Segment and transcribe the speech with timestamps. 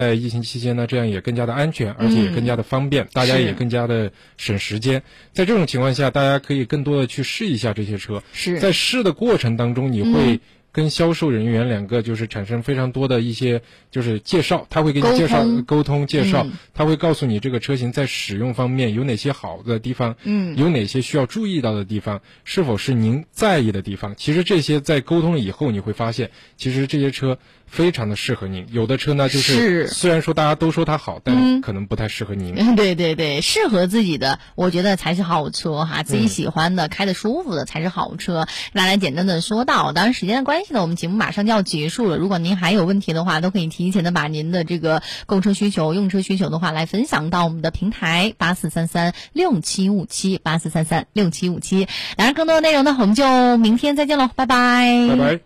[0.00, 5.02] 在疫情期间呢，这样也更加的安全，而且也更加的方便，大家也更加的省时间。
[5.34, 8.22] 在这种情况下，大家可以更多的去试一下这些车。
[8.32, 10.40] 是在试的过程当中，你会。
[10.72, 24.14] 跟销售人员两个就是产生非常多的一些就是介绍，他会给你介绍沟通介绍，他会告诉你这个车型在使用方面有哪些好的地方，嗯，有哪些需要注意到的地方，是否是您在意的地方。
[24.16, 27.38] 其实这些在沟通了以后，你会发现，其实这些车。
[27.70, 32.74] 非常的适合您，有的车呢就是虽然说大家都说它好，但可能不太适合您。
[32.74, 38.48] 对对对，适合自己的，我觉得才是好车哈，自己喜欢的、开的舒服的才是好车。
[38.72, 42.16] 那来简单的说到，当然时间的关系呢，我们节目马上就要结束了。
[42.16, 51.86] 如果您还有问题的话，都可以提前的把您的这个购车需求、用车需求的话来分享到我们的平台八四三三六七五七八四三三六七五七。
[52.16, 55.06] 当然，更多的内容呢，我们就明天再见喽，拜拜。
[55.08, 55.40] 拜拜。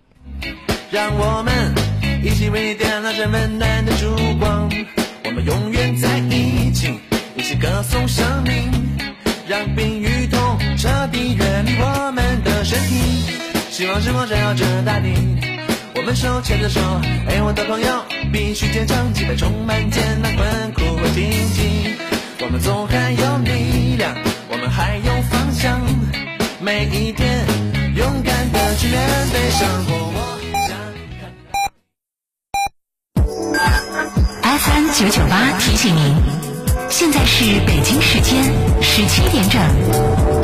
[0.91, 1.75] 让我们。
[2.25, 4.71] 一起为你点亮这温暖的烛光，
[5.27, 6.99] 我们永远在一起，
[7.37, 8.71] 一起歌颂生命，
[9.47, 13.44] 让病与痛彻底远离我们的身体。
[13.77, 15.13] 希望之光照耀着大地，
[15.97, 16.81] 我们手牵着手，
[17.29, 21.97] 爱我的朋友必须坚强，即便充满艰难困苦和荆棘，
[22.39, 24.15] 我们总还有力量，
[24.49, 25.81] 我们还有方向，
[26.61, 27.45] 每一天
[27.97, 28.97] 勇敢的去面
[29.33, 30.15] 对生活。
[34.41, 36.15] FM 九九八提醒您，
[36.89, 38.41] 现在是北京时间
[38.81, 40.44] 十七点整。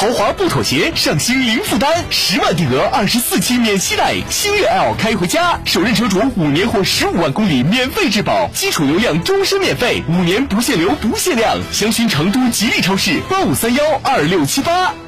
[0.00, 15.07] 豪华不妥协，上新零负担，十万定额，二十四期免息贷，星越 L 开回家，首任车主五年或十五万公里免费质保，基础流量终身免费，五年不限流不限量，详询成都吉利超市八五三幺二六七八。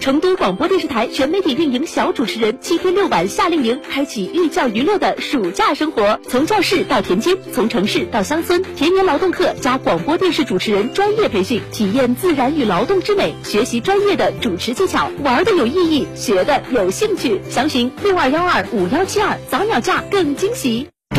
[0.00, 6.18] 成都广播电视台全媒体运营小主持人，七天六晚夏令营，开启寓教于乐的暑假生活。
[6.28, 17.40] 从教室到田间，从城市到乡村，田园劳动课加广播电视主持人专业培训，体验自然与劳动之美，学习专业的主持技巧，玩的有意义，学的有兴趣。
[17.50, 20.88] 详询六二幺二五幺七二，早鸟价更惊喜。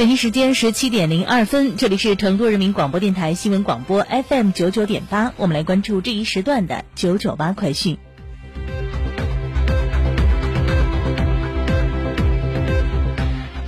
[0.00, 7.98] 北京时间十七点零二分，这里是成都人民广播电台新闻广播 FM 九九点八，我们来关注这一时段的九九八快讯。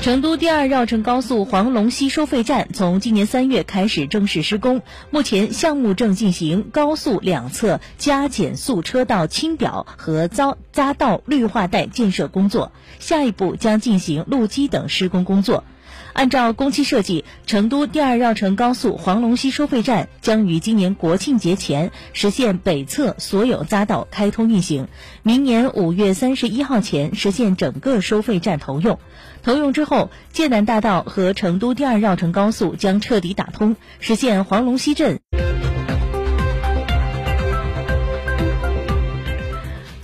[0.00, 15.64] 成都第二绕城高速黄龙溪收费站从今年三月开始正式施工，目前项目正进行高速两侧加减速车道清表和遭匝道绿化带建设工作，下一步将进行路基等施工工作。
[16.12, 24.88] 按照工期设计，成都第二绕城高速黄龙溪收费站将于今年国庆节前实现北侧所有匝道开通运行，
[25.22, 28.98] 明年五月三十一号前实现整个收费站投用。
[29.42, 35.18] 投用之后，剑南大道和成都第二绕城高速将彻底打通，实现黄龙溪镇。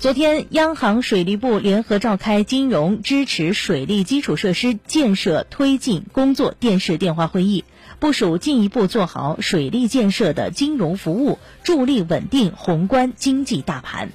[0.00, 7.65] 昨天，央行水利部联合召开金融支持水利基础设施建设推进工作电视电话会议，
[7.99, 14.11] 部署进一步做好水利建设的金融服务，助力稳定宏观经济大盘。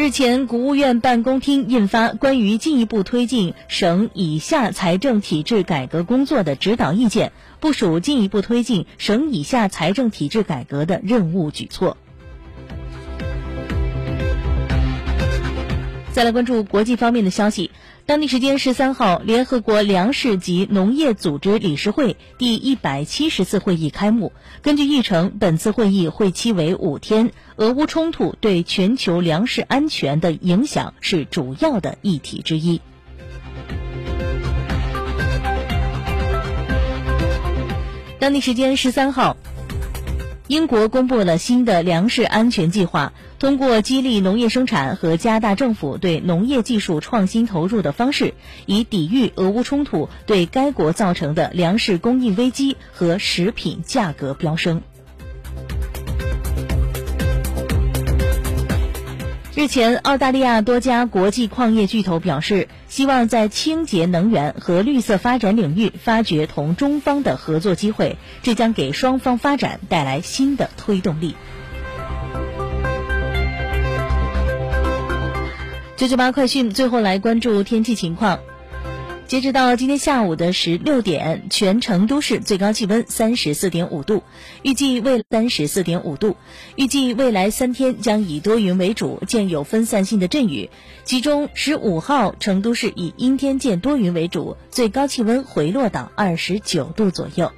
[0.00, 7.28] 日前，国务院办公厅印发《关于进一步推进省以下财政体制改革工作的指导意见》，
[7.60, 11.98] 部署进一步推进省以下财政体制改革的任务举措。
[16.12, 17.70] 再来关注国际方面的消息。
[18.04, 24.32] 当地时间十三号，联合国粮食及农业组织理事会第一百七十次会议开幕。
[24.60, 27.30] 根据议程，本次会议会期为五天。
[27.56, 32.80] 俄乌冲突对全球粮食安全的影响是主要的议题之一。
[38.18, 39.36] 当地时间十三号。
[40.48, 48.34] 英国公布了新的粮食安全计划，通过激励农业生产和加大政府对农业技术创新投入的方式，
[48.66, 54.82] 以抵御俄乌冲突对该国造成的粮食供应危机和食品价格飙升。
[59.54, 71.36] 日前，澳大利亚多家国际矿业巨头表示，希望在清洁能源和绿色发展领域发掘同中方的合作机会，这将给双方发展带来新的推动力。
[76.00, 78.40] 九九八快讯，最后来关注天气情况。
[79.26, 84.22] 截止到今天下午的十六点，全成都市最高气温三十四点五度，
[84.62, 86.36] 预计未三十四点五度，
[86.74, 90.70] 预计未来三天将以多云为主，见有分散性的阵雨。
[91.04, 97.52] 其中十五号成都市以阴天见多云为主，最高气温回落到二十九度左右。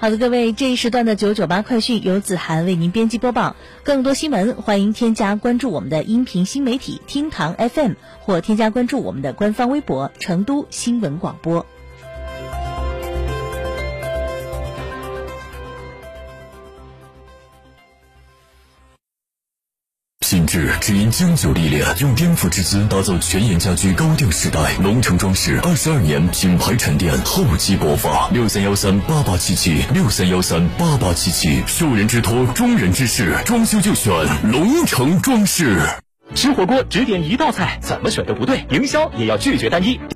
[0.00, 3.54] 好的，各位，这一时段的九九八快讯由子涵为您编辑播报。
[3.84, 11.66] 更多新闻，欢迎添加关注我们的音频新媒体厅堂 FM，或添加关注我们的官方微博成都新闻广播。
[20.30, 24.76] 品质只因经久历练，用颠覆之姿打造全岩家居高定时代。
[24.80, 28.28] 龙城装饰二十二年品牌沉淀，厚积薄发。
[28.28, 31.64] 六三幺三八八七七，六三幺三八八七七。
[31.66, 34.12] 受人之托，忠人之事，装修就选
[34.44, 35.80] 龙城装饰。
[36.32, 40.00] 吃火锅只点一道菜，怎么选都不对，营销也要拒绝单一。